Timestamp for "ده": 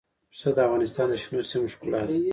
2.07-2.15